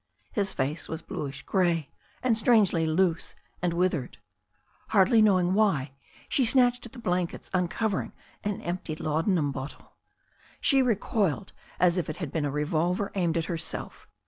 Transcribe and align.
His 0.31 0.51
face 0.51 0.89
was 0.89 1.03
bluish 1.03 1.43
grey, 1.43 1.91
and 2.23 2.35
strangely 2.35 2.87
loose 2.87 3.35
and 3.61 3.71
withered. 3.71 4.17
Hardly 4.87 5.21
knowing 5.21 5.53
why, 5.53 5.91
she 6.27 6.43
snatched 6.43 6.87
at 6.87 6.93
the 6.93 6.97
blankets, 6.97 7.51
un 7.53 7.67
covering 7.67 8.11
an 8.43 8.61
empty 8.61 8.95
laudanum 8.95 9.51
bottle. 9.51 9.91
She 10.59 10.81
recoiled, 10.81 11.53
as 11.79 11.99
if 11.99 12.09
it 12.09 12.17
had 12.17 12.31
been 12.31 12.45
a 12.45 12.51
revolver 12.51 13.11
aimed 13.13 13.37
at 13.37 13.45
herself. 13.45 14.07